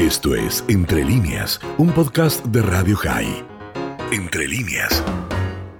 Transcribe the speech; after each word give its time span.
Esto 0.00 0.34
es 0.34 0.64
Entre 0.68 1.04
líneas, 1.04 1.60
un 1.76 1.90
podcast 1.90 2.42
de 2.46 2.62
Radio 2.62 2.96
High. 2.96 3.44
Entre 4.10 4.48
líneas. 4.48 5.04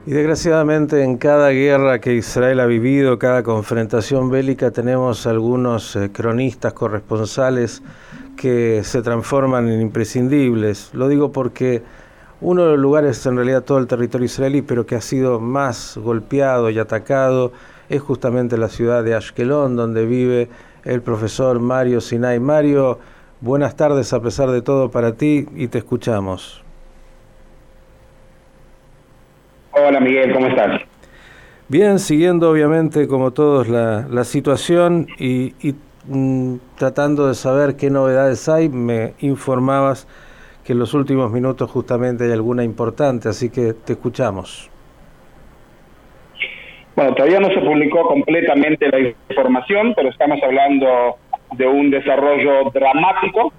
Y 0.05 0.11
desgraciadamente 0.11 1.03
en 1.03 1.17
cada 1.17 1.49
guerra 1.49 2.03
que 2.03 2.13
Israel 2.13 2.61
ha 2.61 2.67
vivido, 2.67 3.19
cada 3.19 3.43
confrontación 3.43 4.29
bélica, 4.29 4.73
tenemos 4.73 5.27
algunos 5.27 5.97
eh, 5.97 6.11
cronistas 6.13 6.75
corresponsales 6.75 7.83
que 8.37 8.83
se 8.85 9.01
transforman 9.01 9.71
en 9.71 9.81
imprescindibles. 9.81 10.91
Lo 10.93 11.09
digo 11.09 11.33
porque 11.33 11.83
uno 12.43 12.65
de 12.65 12.73
los 12.73 12.79
lugares, 12.79 13.25
en 13.25 13.37
realidad 13.37 13.63
todo 13.63 13.79
el 13.79 13.87
territorio 13.87 14.27
israelí, 14.27 14.61
pero 14.61 14.85
que 14.85 14.97
ha 14.97 15.01
sido 15.01 15.41
más 15.41 15.97
golpeado 15.97 16.69
y 16.69 16.79
atacado, 16.79 17.53
es 17.89 18.03
justamente 18.03 18.59
la 18.59 18.69
ciudad 18.69 19.03
de 19.03 19.15
Ashkelon, 19.15 19.77
donde 19.77 20.05
vive 20.05 20.51
el 20.85 21.01
profesor 21.01 21.59
Mario 21.59 22.03
Sinai. 22.03 22.39
Mario, 22.39 22.99
Buenas 23.43 23.75
tardes 23.75 24.13
a 24.13 24.21
pesar 24.21 24.51
de 24.51 24.61
todo 24.61 24.91
para 24.91 25.15
ti 25.15 25.47
y 25.57 25.69
te 25.69 25.79
escuchamos. 25.79 26.63
Hola 29.73 29.99
Miguel, 29.99 30.35
¿cómo 30.35 30.47
estás? 30.47 30.83
Bien, 31.69 31.99
siguiendo 31.99 32.51
obviamente 32.51 33.09
como 33.09 33.31
todos 33.31 33.67
la, 33.67 34.07
la 34.11 34.25
situación 34.25 35.07
y, 35.19 35.55
mm, 36.07 36.57
tratando 36.77 37.29
de 37.29 37.35
saber 37.35 37.77
qué 37.77 37.89
novedades 37.89 38.47
hay, 38.51 38.69
me 38.69 39.15
informabas 39.21 40.07
que 40.63 40.75
en 40.75 40.79
los 40.79 40.93
últimos 40.93 41.33
minutos 41.33 41.71
justamente 41.71 42.25
hay 42.25 42.33
alguna 42.33 42.63
importante, 42.63 43.31
así 43.31 43.49
que 43.49 43.73
te 43.73 43.95
escuchamos. 43.95 44.69
Bueno, 46.95 47.15
todavía 47.15 47.41
no 47.41 47.49
se 47.49 47.61
publicó 47.61 48.07
completamente 48.07 48.87
la 48.91 49.15
información, 49.31 49.95
pero 49.97 50.11
estamos 50.11 50.39
hablando 50.43 51.17
de 51.53 51.67
un 51.67 51.91
desarrollo 51.91 52.71
dramático, 52.73 53.53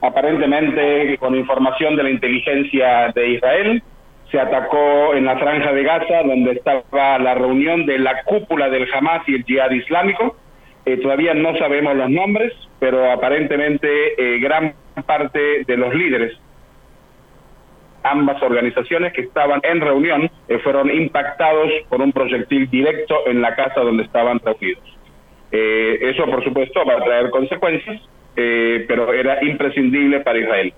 aparentemente 0.00 1.16
con 1.18 1.34
información 1.34 1.96
de 1.96 2.02
la 2.04 2.10
inteligencia 2.10 3.12
de 3.14 3.28
Israel. 3.30 3.82
Se 4.30 4.38
atacó 4.38 5.14
en 5.14 5.24
la 5.24 5.38
franja 5.38 5.72
de 5.72 5.82
Gaza, 5.82 6.22
donde 6.22 6.52
estaba 6.52 7.18
la 7.18 7.34
reunión 7.34 7.86
de 7.86 7.98
la 7.98 8.22
cúpula 8.24 8.68
del 8.68 8.86
Hamas 8.92 9.26
y 9.26 9.36
el 9.36 9.44
Jihad 9.44 9.70
Islámico. 9.70 10.36
Eh, 10.84 10.98
todavía 10.98 11.34
no 11.34 11.56
sabemos 11.56 11.96
los 11.96 12.10
nombres, 12.10 12.52
pero 12.78 13.10
aparentemente 13.10 13.88
eh, 14.18 14.38
gran 14.38 14.74
parte 15.06 15.64
de 15.66 15.76
los 15.76 15.94
líderes 15.94 16.38
ambas 18.02 18.42
organizaciones 18.42 19.12
que 19.12 19.22
estaban 19.22 19.60
en 19.62 19.80
reunión 19.80 20.30
eh, 20.48 20.58
fueron 20.58 20.90
impactados 20.90 21.70
por 21.88 22.00
un 22.00 22.12
proyectil 22.12 22.68
directo 22.70 23.26
en 23.26 23.40
la 23.40 23.54
casa 23.54 23.80
donde 23.80 24.04
estaban 24.04 24.40
reunidos. 24.40 24.97
Eh, 25.50 25.98
eso, 26.02 26.24
por 26.26 26.44
supuesto, 26.44 26.84
va 26.84 26.94
a 26.94 27.04
traer 27.04 27.30
consecuencias, 27.30 28.00
eh, 28.36 28.84
pero 28.86 29.12
era 29.12 29.42
imprescindible 29.44 30.20
para 30.20 30.38
Israel. 30.38 30.72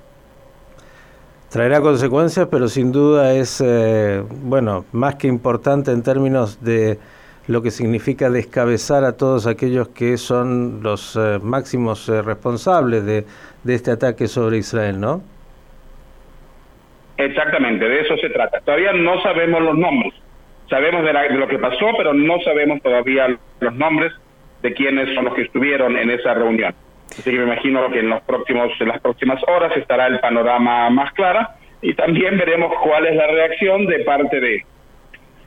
Traerá 1.50 1.80
consecuencias, 1.80 2.46
pero 2.50 2.68
sin 2.68 2.92
duda 2.92 3.34
es, 3.34 3.60
eh, 3.60 4.22
bueno, 4.42 4.84
más 4.92 5.16
que 5.16 5.26
importante 5.26 5.90
en 5.90 6.02
términos 6.02 6.62
de 6.62 6.98
lo 7.48 7.62
que 7.62 7.72
significa 7.72 8.30
descabezar 8.30 9.02
a 9.02 9.16
todos 9.16 9.48
aquellos 9.48 9.88
que 9.88 10.16
son 10.16 10.82
los 10.84 11.18
máximos 11.42 12.06
responsables 12.06 13.04
de, 13.04 13.24
de 13.64 13.74
este 13.74 13.90
ataque 13.90 14.28
sobre 14.28 14.58
Israel, 14.58 15.00
¿no? 15.00 15.22
Exactamente, 17.16 17.86
de 17.86 18.00
eso 18.00 18.16
se 18.18 18.30
trata. 18.30 18.60
Todavía 18.60 18.92
no 18.92 19.20
sabemos 19.22 19.60
los 19.62 19.76
nombres. 19.76 20.14
Sabemos 20.68 21.04
de, 21.04 21.12
de, 21.12 21.30
lo 21.36 21.48
que 21.48 21.58
pasó, 21.58 21.86
pero 21.98 22.14
no 22.14 22.40
sabemos 22.44 22.80
todavía 22.80 23.36
los 23.58 23.74
nombres 23.74 24.12
de 24.62 24.74
quiénes 24.74 25.14
son 25.14 25.26
los 25.26 25.34
que 25.34 25.42
estuvieron 25.42 25.96
en 25.96 26.10
esa 26.10 26.34
reunión. 26.34 26.74
Así 27.10 27.30
que 27.30 27.38
me 27.38 27.44
imagino 27.44 27.90
que 27.90 28.00
en 28.00 28.10
los 28.10 28.22
próximos 28.22 28.70
en 28.80 28.88
las 28.88 29.00
próximas 29.00 29.42
horas 29.48 29.76
estará 29.76 30.06
el 30.06 30.20
panorama 30.20 30.88
más 30.90 31.12
claro 31.12 31.46
y 31.82 31.94
también 31.94 32.38
veremos 32.38 32.72
cuál 32.82 33.06
es 33.06 33.16
la 33.16 33.26
reacción 33.26 33.86
de 33.86 34.00
parte 34.00 34.40
de 34.40 34.64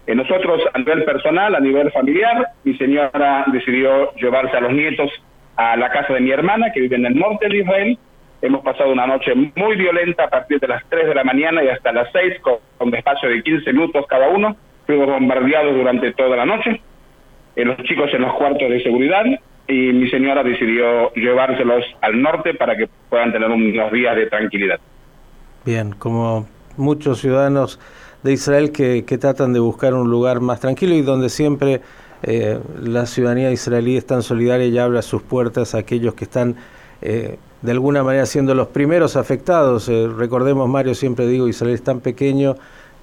eh, 0.05 0.15
nosotros 0.15 0.61
a 0.73 0.77
nivel 0.77 1.05
personal, 1.05 1.55
a 1.55 1.59
nivel 1.59 1.89
familiar, 1.91 2.47
mi 2.65 2.75
señora 2.77 3.45
decidió 3.47 4.13
llevarse 4.15 4.57
a 4.57 4.61
los 4.61 4.73
nietos 4.73 5.09
a 5.55 5.77
la 5.77 5.89
casa 5.91 6.13
de 6.13 6.19
mi 6.19 6.31
hermana 6.31 6.71
que 6.73 6.81
vive 6.81 6.97
en 6.97 7.05
el 7.05 7.15
norte 7.15 7.47
de 7.47 7.59
Israel. 7.59 7.97
Hemos 8.41 8.61
pasado 8.61 8.91
una 8.91 9.07
noche 9.07 9.33
muy 9.33 9.77
violenta 9.77 10.25
a 10.25 10.29
partir 10.29 10.59
de 10.59 10.67
las 10.67 10.83
3 10.89 11.07
de 11.07 11.15
la 11.15 11.23
mañana 11.23 11.63
y 11.63 11.69
hasta 11.69 11.93
las 11.93 12.11
6 12.11 12.39
con, 12.41 12.55
con 12.77 12.91
despacio 12.91 13.29
de 13.29 13.41
15 13.41 13.71
minutos 13.71 14.05
cada 14.07 14.27
uno. 14.27 14.57
Fuimos 14.85 15.07
bombardeados 15.07 15.73
durante 15.73 16.11
toda 16.11 16.35
la 16.35 16.45
noche 16.45 16.81
los 17.55 17.77
chicos 17.83 18.09
en 18.13 18.21
los 18.21 18.33
cuartos 18.33 18.69
de 18.69 18.81
seguridad 18.81 19.23
y 19.67 19.93
mi 19.93 20.09
señora 20.09 20.43
decidió 20.43 21.13
llevárselos 21.13 21.85
al 22.01 22.21
norte 22.21 22.53
para 22.53 22.75
que 22.75 22.87
puedan 23.09 23.31
tener 23.31 23.49
unos 23.49 23.91
días 23.91 24.15
de 24.15 24.25
tranquilidad. 24.27 24.79
Bien, 25.65 25.91
como 25.91 26.47
muchos 26.77 27.19
ciudadanos 27.19 27.79
de 28.23 28.33
Israel 28.33 28.71
que, 28.71 29.05
que 29.05 29.17
tratan 29.17 29.53
de 29.53 29.59
buscar 29.59 29.93
un 29.93 30.09
lugar 30.09 30.41
más 30.41 30.59
tranquilo 30.59 30.95
y 30.95 31.01
donde 31.01 31.29
siempre 31.29 31.81
eh, 32.23 32.59
la 32.81 33.05
ciudadanía 33.05 33.51
israelí 33.51 33.97
es 33.97 34.05
tan 34.05 34.23
solidaria 34.23 34.65
y 34.65 34.77
abre 34.77 35.01
sus 35.01 35.21
puertas 35.21 35.75
a 35.75 35.79
aquellos 35.79 36.13
que 36.13 36.23
están 36.23 36.55
eh, 37.01 37.37
de 37.61 37.71
alguna 37.71 38.01
manera 38.01 38.25
siendo 38.25 38.55
los 38.55 38.67
primeros 38.67 39.17
afectados. 39.17 39.89
Eh, 39.89 40.07
recordemos, 40.07 40.69
Mario, 40.69 40.95
siempre 40.95 41.27
digo, 41.27 41.49
Israel 41.49 41.73
es 41.73 41.83
tan 41.83 41.99
pequeño 41.99 42.55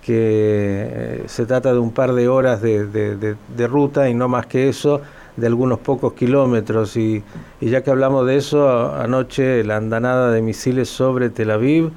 que 0.02 0.14
eh, 0.16 1.22
se 1.26 1.46
trata 1.46 1.72
de 1.72 1.78
un 1.78 1.92
par 1.92 2.12
de 2.12 2.28
horas 2.28 2.62
de, 2.62 2.86
de, 2.86 3.66
ruta 3.66 4.08
y 4.08 4.14
no 4.14 4.28
más 4.28 4.46
que 4.46 4.68
eso, 4.68 5.02
de 5.36 5.46
algunos 5.46 5.78
pocos 5.78 6.14
kilómetros. 6.14 6.96
Y, 6.96 7.22
y, 7.60 7.70
ya 7.70 7.82
que 7.82 7.90
hablamos 7.90 8.26
de 8.26 8.36
eso, 8.36 8.94
anoche 8.94 9.62
la 9.64 9.76
andanada 9.76 10.30
de 10.30 10.42
misiles 10.42 10.88
sobre 10.88 11.30
Tel 11.30 11.50
Aviv. 11.50 11.90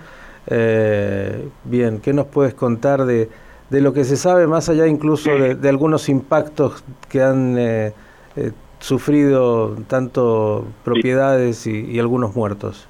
Eh, 0.47 1.47
bien, 1.63 1.99
¿qué 2.01 2.11
nos 2.13 2.25
puedes 2.27 2.53
contar 2.53 3.05
de, 3.05 3.29
de 3.69 3.81
lo 3.81 3.93
que 3.93 4.03
se 4.03 4.17
sabe, 4.17 4.47
más 4.47 4.67
allá 4.67 4.87
incluso 4.87 5.31
de, 5.33 5.69
algunos 5.69 6.09
impactos 6.09 6.83
que 7.09 7.21
han 7.21 7.57
eh, 7.57 7.93
eh, 8.35 8.51
sufrido 8.79 9.75
tanto 9.87 10.67
propiedades 10.83 11.65
y 11.67 11.97
algunos 11.99 12.35
muertos? 12.35 12.89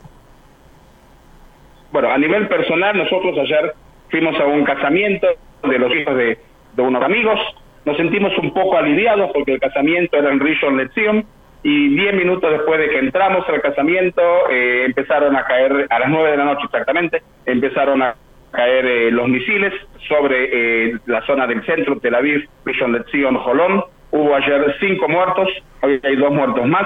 Bueno, 1.94 2.09
a 2.09 2.18
nivel 2.18 2.47
personal, 2.47 2.97
nosotros 2.97 3.38
ayer 3.38 3.75
fuimos 4.13 4.40
a 4.40 4.46
un 4.46 4.63
casamiento 4.63 5.25
de 5.63 5.79
los 5.79 5.91
hijos 5.96 6.16
de, 6.16 6.38
unos 6.78 7.01
amigos, 7.01 7.40
nos 7.84 7.97
sentimos 7.97 8.31
un 8.38 8.53
poco 8.53 8.78
aliviados 8.78 9.31
porque 9.34 9.53
el 9.53 9.59
casamiento 9.59 10.18
era 10.18 10.31
en 10.31 10.40
Rishon 10.40 10.78
LeZion 10.78 11.25
y 11.63 11.96
diez 11.96 12.13
minutos 12.13 12.52
después 12.52 12.79
de 12.79 12.90
que 12.90 13.00
entramos 13.00 13.44
al 13.50 13.59
casamiento 13.59 14.22
eh, 14.52 14.85
empezaron 14.85 15.35
a 15.35 15.46
caer, 15.46 15.88
a 15.90 15.97
las 15.97 16.09
nueve 16.09 16.29
de 16.29 16.38
la 16.38 16.46
noche 16.46 16.62
exactamente, 16.66 17.23
empezaron 17.47 18.03
a 18.03 18.16
caer 18.52 18.85
eh, 18.85 19.12
los 19.12 19.28
misiles 19.28 19.73
sobre 20.07 20.91
eh, 20.91 20.97
la 21.07 21.25
zona 21.25 21.47
del 21.47 21.66
centro, 21.66 21.97
Tel 21.97 22.13
Aviv, 22.13 22.47
Rishon 22.66 22.91
LeZion, 22.91 23.35
Jolón. 23.38 23.84
Hubo 24.12 24.35
ayer 24.35 24.75
cinco 24.79 25.09
muertos, 25.09 25.50
hoy 25.81 26.00
hay 26.03 26.16
dos 26.18 26.31
muertos 26.31 26.68
más. 26.68 26.85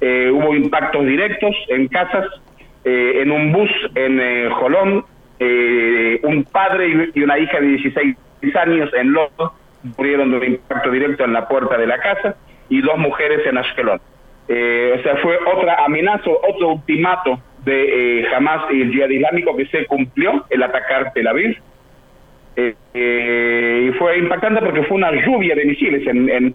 hubo 0.00 0.54
impactos 0.54 1.04
directos 1.06 1.56
en 1.70 1.88
casas, 1.88 2.26
en 2.84 3.32
un 3.32 3.50
bus 3.50 3.70
en 3.96 4.50
Jolón 4.50 5.04
eh, 5.38 6.20
un 6.22 6.44
padre 6.44 7.10
y 7.14 7.22
una 7.22 7.38
hija 7.38 7.60
de 7.60 7.66
16 7.66 8.16
años 8.54 8.90
en 8.94 9.12
Lodo 9.12 9.54
murieron 9.96 10.30
de 10.30 10.36
un 10.36 10.44
impacto 10.44 10.90
directo 10.90 11.24
en 11.24 11.32
la 11.32 11.48
puerta 11.48 11.76
de 11.76 11.86
la 11.86 11.98
casa 11.98 12.36
y 12.68 12.80
dos 12.80 12.96
mujeres 12.98 13.46
en 13.46 13.58
Ashkelon. 13.58 14.00
Eh, 14.48 14.96
o 14.98 15.02
sea, 15.02 15.16
fue 15.16 15.38
otra 15.54 15.84
amenaza, 15.84 16.30
otro 16.30 16.74
ultimato 16.74 17.40
de 17.64 18.20
eh, 18.20 18.26
Hamas 18.34 18.70
y 18.70 18.82
el 18.82 18.92
Jihad 18.92 19.08
Islámico 19.08 19.56
que 19.56 19.66
se 19.66 19.86
cumplió, 19.86 20.44
el 20.50 20.62
atacar 20.62 21.12
Tel 21.12 21.26
Aviv. 21.26 21.56
Eh, 22.56 22.74
eh, 22.92 23.88
y 23.88 23.98
fue 23.98 24.18
impactante 24.18 24.60
porque 24.60 24.84
fue 24.84 24.96
una 24.96 25.10
lluvia 25.12 25.54
de 25.54 25.64
misiles. 25.64 26.06
En, 26.06 26.28
en, 26.28 26.54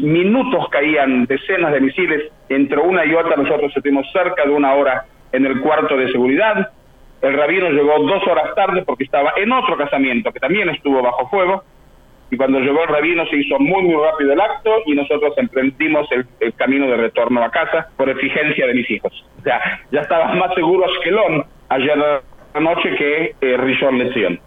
minutos 0.00 0.68
caían 0.70 1.26
decenas 1.26 1.72
de 1.72 1.80
misiles. 1.80 2.32
Entre 2.48 2.78
una 2.78 3.04
y 3.04 3.14
otra 3.14 3.36
nosotros 3.36 3.72
estuvimos 3.76 4.10
cerca 4.12 4.44
de 4.44 4.50
una 4.50 4.72
hora 4.72 5.04
en 5.32 5.44
el 5.44 5.60
cuarto 5.60 5.96
de 5.96 6.10
seguridad. 6.10 6.70
El 7.20 7.34
rabino 7.34 7.70
llegó 7.70 7.98
dos 8.00 8.26
horas 8.28 8.54
tarde 8.54 8.82
porque 8.86 9.04
estaba 9.04 9.32
en 9.36 9.50
otro 9.50 9.76
casamiento 9.76 10.32
que 10.32 10.40
también 10.40 10.68
estuvo 10.68 11.02
bajo 11.02 11.28
fuego. 11.28 11.64
Y 12.30 12.36
cuando 12.36 12.60
llegó 12.60 12.82
el 12.82 12.88
rabino 12.88 13.24
se 13.26 13.36
hizo 13.36 13.58
muy, 13.58 13.82
muy 13.82 14.04
rápido 14.04 14.32
el 14.34 14.40
acto 14.40 14.70
y 14.86 14.94
nosotros 14.94 15.32
emprendimos 15.38 16.06
el, 16.12 16.52
camino 16.54 16.86
de 16.86 16.96
retorno 16.96 17.42
a 17.42 17.50
casa 17.50 17.88
por 17.96 18.08
exigencia 18.10 18.66
de 18.66 18.74
mis 18.74 18.90
hijos. 18.90 19.24
O 19.40 19.42
sea, 19.42 19.80
ya 19.90 20.02
estaba 20.02 20.34
más 20.34 20.54
seguro 20.54 20.84
Ashkelon 20.84 21.44
ayer 21.70 21.98
noche 22.60 22.94
que 22.96 23.34
eh, 23.40 23.56
Rishon 23.56 23.98
LeZion. 23.98 24.40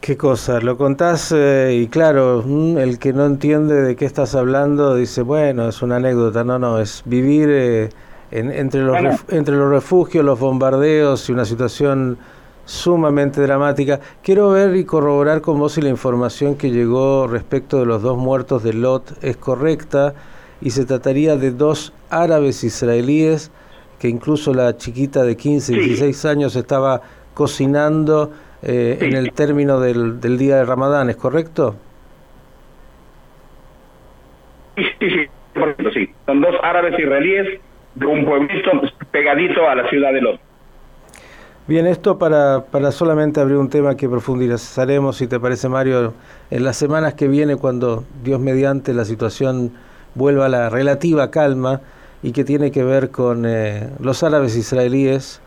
Qué 0.00 0.16
cosa, 0.16 0.60
lo 0.60 0.76
contás 0.76 1.32
eh, 1.32 1.74
y 1.74 1.88
claro, 1.88 2.42
mm, 2.44 2.78
el 2.78 2.98
que 2.98 3.12
no 3.12 3.24
entiende 3.24 3.82
de 3.82 3.96
qué 3.96 4.04
estás 4.04 4.34
hablando 4.34 4.96
dice, 4.96 5.22
bueno, 5.22 5.68
es 5.68 5.80
una 5.82 5.96
anécdota, 5.96 6.44
no, 6.44 6.58
no, 6.58 6.78
es 6.78 7.02
vivir... 7.04 7.48
Eh, 7.50 7.88
entre, 8.32 8.82
los 8.82 8.96
entre 9.28 9.56
los 9.56 9.70
refugios, 9.70 10.24
los 10.24 10.38
bombardeos 10.38 11.28
y 11.28 11.32
una 11.32 11.44
situación 11.44 12.18
sumamente 12.64 13.42
dramática. 13.42 14.00
Quiero 14.22 14.50
ver 14.50 14.74
y 14.76 14.84
corroborar 14.84 15.40
con 15.40 15.58
vos 15.58 15.74
si 15.74 15.82
la 15.82 15.90
información 15.90 16.56
que 16.56 16.70
llegó 16.70 17.26
respecto 17.26 17.78
de 17.78 17.86
los 17.86 18.02
dos 18.02 18.16
muertos 18.16 18.62
de 18.62 18.72
Lot 18.72 19.22
es 19.22 19.36
correcta 19.36 20.14
y 20.60 20.70
se 20.70 20.84
trataría 20.84 21.36
de 21.36 21.50
dos 21.50 21.92
árabes 22.08 22.64
israelíes 22.64 23.50
que 23.98 24.08
incluso 24.08 24.54
la 24.54 24.76
chiquita 24.76 25.22
de 25.22 25.36
15, 25.36 25.74
16 25.74 26.24
años 26.24 26.56
estaba 26.56 27.02
cocinando 27.34 28.32
eh, 28.62 28.98
en 29.00 29.14
el 29.14 29.32
término 29.32 29.78
del, 29.80 30.20
del 30.20 30.38
día 30.38 30.56
de 30.56 30.64
Ramadán, 30.64 31.10
¿es 31.10 31.16
correcto? 31.16 31.76
Sí, 34.76 34.84
sí, 34.98 35.08
sí, 35.10 35.90
sí. 35.94 36.10
Son 36.26 36.40
dos 36.40 36.54
árabes 36.62 36.98
israelíes 36.98 37.60
de 37.94 38.06
un 38.06 38.24
pueblito 38.24 38.70
pegadito 39.10 39.68
a 39.68 39.74
la 39.74 39.88
ciudad 39.88 40.12
de 40.12 40.20
Lot. 40.20 40.40
Bien, 41.68 41.86
esto 41.86 42.18
para, 42.18 42.64
para 42.64 42.90
solamente 42.90 43.40
abrir 43.40 43.56
un 43.56 43.70
tema 43.70 43.96
que 43.96 44.08
profundizaremos, 44.08 45.16
si 45.16 45.28
te 45.28 45.38
parece 45.38 45.68
Mario, 45.68 46.12
en 46.50 46.64
las 46.64 46.76
semanas 46.76 47.14
que 47.14 47.28
viene 47.28 47.54
cuando 47.56 48.04
Dios 48.24 48.40
mediante 48.40 48.92
la 48.92 49.04
situación 49.04 49.72
vuelva 50.14 50.46
a 50.46 50.48
la 50.48 50.68
relativa 50.70 51.30
calma 51.30 51.80
y 52.22 52.32
que 52.32 52.44
tiene 52.44 52.70
que 52.70 52.84
ver 52.84 53.10
con 53.10 53.44
eh, 53.46 53.90
los 54.00 54.22
árabes 54.22 54.56
israelíes, 54.56 55.40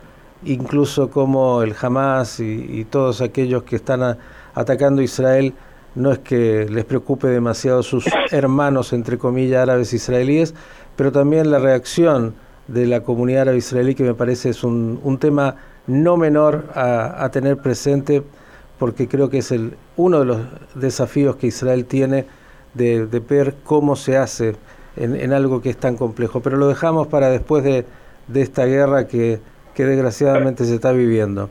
incluso 0.43 1.09
como 1.09 1.63
el 1.63 1.73
Hamas 1.79 2.39
y, 2.39 2.85
todos 2.85 3.21
aquellos 3.21 3.63
que 3.63 3.77
están 3.77 4.17
atacando 4.53 5.01
Israel, 5.01 5.53
no 5.95 6.11
es 6.11 6.19
que 6.19 6.67
les 6.69 6.83
preocupe 6.83 7.27
demasiado 7.27 7.81
sus 7.81 8.05
hermanos, 8.31 8.91
entre 8.93 9.17
comillas, 9.17 9.63
árabes 9.63 9.93
israelíes, 9.93 10.53
pero 10.95 11.11
también 11.11 11.51
la 11.51 11.59
reacción 11.59 12.33
de 12.67 12.87
la 12.87 13.01
comunidad 13.01 13.43
árabe 13.43 13.57
israelí, 13.57 13.95
que 13.95 14.03
me 14.03 14.13
parece 14.13 14.49
es 14.49 14.63
un, 14.63 14.99
un 15.03 15.17
tema 15.19 15.55
no 15.87 16.17
menor 16.17 16.65
a, 16.73 17.29
tener 17.31 17.57
presente, 17.57 18.23
porque 18.79 19.07
creo 19.07 19.29
que 19.29 19.39
es 19.39 19.51
el, 19.51 19.75
uno 19.97 20.19
de 20.19 20.25
los 20.25 20.41
desafíos 20.73 21.35
que 21.35 21.47
Israel 21.47 21.85
tiene 21.85 22.25
de, 22.73 23.05
ver 23.05 23.55
cómo 23.63 23.95
se 23.95 24.17
hace 24.17 24.55
en, 24.95 25.33
algo 25.33 25.61
que 25.61 25.69
es 25.69 25.77
tan 25.77 25.95
complejo. 25.95 26.41
Pero 26.41 26.57
lo 26.57 26.67
dejamos 26.67 27.07
para 27.07 27.29
después 27.29 27.63
de, 27.63 27.85
esta 28.33 28.65
guerra 28.65 29.07
que, 29.07 29.39
que 29.75 29.85
desgraciadamente 29.85 30.65
se 30.65 30.75
está 30.75 30.91
viviendo. 30.91 31.49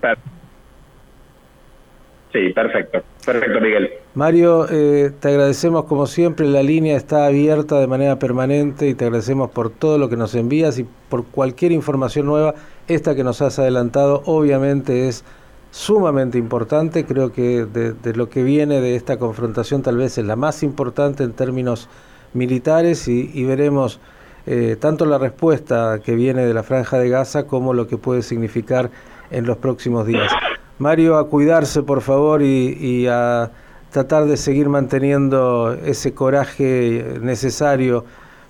Sí, 2.34 2.48
perfecto. 2.48 3.00
Perfecto, 3.24 3.60
Miguel. 3.60 3.90
Mario, 4.16 4.66
eh, 4.68 5.12
te 5.20 5.28
agradecemos 5.28 5.84
como 5.84 6.08
siempre, 6.08 6.48
la 6.48 6.64
línea 6.64 6.96
está 6.96 7.26
abierta 7.26 7.78
de 7.78 7.86
manera 7.86 8.18
permanente 8.18 8.88
y 8.88 8.94
te 8.94 9.04
agradecemos 9.04 9.52
por 9.52 9.70
todo 9.70 9.98
lo 9.98 10.08
que 10.08 10.16
nos 10.16 10.34
envías 10.34 10.80
y 10.80 10.86
por 11.08 11.24
cualquier 11.26 11.70
información 11.70 12.26
nueva. 12.26 12.56
Esta 12.88 13.14
que 13.14 13.22
nos 13.22 13.40
has 13.40 13.60
adelantado 13.60 14.22
obviamente 14.26 15.06
es 15.06 15.24
sumamente 15.70 16.36
importante, 16.36 17.04
creo 17.04 17.32
que 17.32 17.66
de, 17.66 18.14
lo 18.14 18.28
que 18.28 18.42
viene 18.42 18.80
de 18.80 18.96
esta 18.96 19.16
confrontación 19.16 19.82
tal 19.82 19.96
vez 19.96 20.18
es 20.18 20.24
la 20.24 20.34
más 20.34 20.64
importante 20.64 21.22
en 21.22 21.34
términos 21.34 21.88
militares 22.32 23.06
y, 23.06 23.44
veremos 23.44 24.00
eh, 24.46 24.76
tanto 24.80 25.06
la 25.06 25.18
respuesta 25.18 26.00
que 26.04 26.16
viene 26.16 26.44
de 26.44 26.52
la 26.52 26.64
franja 26.64 26.98
de 26.98 27.08
Gaza 27.08 27.46
como 27.46 27.74
lo 27.74 27.86
que 27.86 27.96
puede 27.96 28.22
significar 28.22 28.90
en 29.30 29.46
los 29.46 29.56
próximos 29.58 30.04
días. 30.04 30.32
Mario, 30.78 31.16
a 31.18 31.28
cuidarse 31.28 31.82
por 31.82 32.00
favor 32.00 32.42
y, 32.42 33.06
a 33.06 33.50
tratar 33.90 34.24
de 34.24 34.36
seguir 34.36 34.68
manteniendo 34.68 35.74
ese 35.84 36.14
coraje 36.14 37.04
necesario 37.20 38.04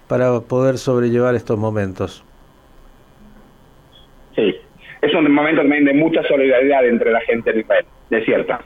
para 0.09 0.41
poder 0.41 0.79
sobrellevar 0.79 1.35
estos 1.35 1.59
momentos. 1.59 2.25
Sí, 4.35 4.55
es 5.03 5.15
un 5.15 5.31
momento 5.31 5.61
también 5.61 5.85
de 5.85 5.93
mucha 5.93 6.23
solidaridad 6.27 6.87
entre 6.87 7.13
la 7.13 7.21
gente 7.21 7.53
de 7.53 7.61
Israel, 7.61 7.85
de 8.09 8.25
cierta. 8.25 8.61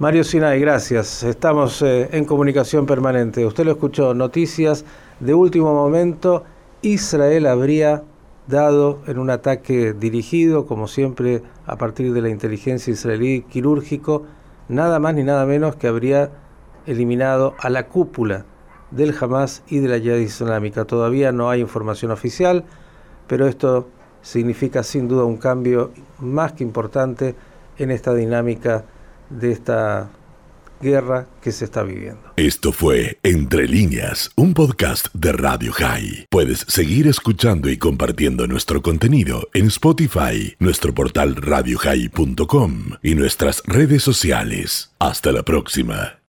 Mario 0.00 0.24
Sinay, 0.24 0.60
gracias. 0.60 1.22
Estamos 1.22 1.82
eh, 1.82 2.08
en 2.12 2.24
comunicación 2.24 2.86
permanente. 2.86 3.44
Usted 3.44 3.64
lo 3.64 3.72
escuchó, 3.72 4.12
noticias 4.14 4.84
de 5.20 5.34
último 5.34 5.72
momento. 5.74 6.44
Israel 6.82 7.46
habría 7.46 8.02
dado 8.50 9.00
en 9.06 9.18
un 9.18 9.30
ataque 9.30 9.92
dirigido, 9.92 10.66
como 10.66 10.88
siempre, 10.88 11.42
a 11.66 11.76
partir 11.76 12.12
de 12.12 12.20
la 12.20 12.28
inteligencia 12.28 12.92
israelí 12.92 13.42
quirúrgico, 13.42 14.24
nada 14.68 14.98
más 14.98 15.14
ni 15.14 15.22
nada 15.22 15.46
menos 15.46 15.76
que 15.76 15.86
habría 15.88 16.30
eliminado 16.86 17.54
a 17.58 17.70
la 17.70 17.86
cúpula 17.86 18.44
del 18.90 19.14
Hamas 19.18 19.62
y 19.68 19.78
de 19.78 19.88
la 19.88 19.98
Yihad 19.98 20.16
Islámica. 20.16 20.84
Todavía 20.84 21.32
no 21.32 21.48
hay 21.48 21.60
información 21.60 22.10
oficial, 22.10 22.64
pero 23.26 23.46
esto 23.46 23.88
significa 24.22 24.82
sin 24.82 25.08
duda 25.08 25.24
un 25.24 25.36
cambio 25.36 25.92
más 26.18 26.52
que 26.52 26.64
importante 26.64 27.34
en 27.78 27.90
esta 27.90 28.12
dinámica 28.14 28.84
de 29.30 29.52
esta 29.52 30.10
guerra 30.80 31.28
que 31.42 31.52
se 31.52 31.64
está 31.64 31.82
viviendo. 31.82 32.20
Esto 32.36 32.72
fue 32.72 33.18
Entre 33.22 33.66
líneas, 33.66 34.30
un 34.36 34.54
podcast 34.54 35.08
de 35.14 35.32
Radio 35.32 35.72
High. 35.72 36.26
Puedes 36.30 36.60
seguir 36.68 37.06
escuchando 37.06 37.68
y 37.68 37.78
compartiendo 37.78 38.46
nuestro 38.46 38.82
contenido 38.82 39.48
en 39.54 39.66
Spotify, 39.66 40.54
nuestro 40.58 40.94
portal 40.94 41.36
radiohigh.com 41.36 42.90
y 43.02 43.14
nuestras 43.14 43.62
redes 43.66 44.02
sociales. 44.02 44.92
Hasta 44.98 45.32
la 45.32 45.42
próxima. 45.42 46.19